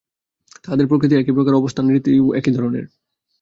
তাঁহাদের 0.63 0.87
প্রকৃতি 0.87 1.15
একই 1.15 1.33
প্রকার, 1.33 1.53
অবস্থান-রীতিও 1.53 2.25
একই 2.33 2.51
ধরনের। 2.51 2.85